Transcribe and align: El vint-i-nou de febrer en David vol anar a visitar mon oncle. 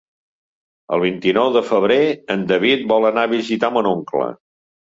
El 0.97 1.03
vint-i-nou 1.03 1.51
de 1.57 1.63
febrer 1.67 1.99
en 2.37 2.47
David 2.55 2.89
vol 2.95 3.07
anar 3.13 3.29
a 3.29 3.33
visitar 3.37 3.73
mon 3.79 3.95
oncle. 3.95 4.35